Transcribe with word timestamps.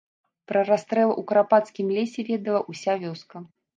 Пра 0.51 0.61
расстрэлы 0.69 1.13
ў 1.15 1.21
курапацкім 1.31 1.91
лесе 1.99 2.27
ведала 2.31 2.61
ўся 2.75 2.93
вёска. 3.05 3.37